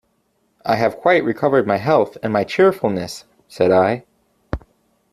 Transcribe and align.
"I 0.65 0.77
have 0.77 0.97
quite 0.97 1.23
recovered 1.23 1.67
my 1.67 1.77
health 1.77 2.17
and 2.23 2.33
my 2.33 2.43
cheerfulness," 2.43 3.25
said 3.47 3.69
I. 3.71 4.03